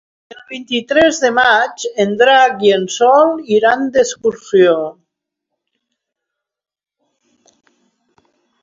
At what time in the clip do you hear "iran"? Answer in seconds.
3.59-3.85